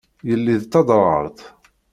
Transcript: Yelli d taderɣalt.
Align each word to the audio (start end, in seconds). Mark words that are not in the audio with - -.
Yelli 0.27 0.55
d 0.61 0.63
taderɣalt. 0.65 1.39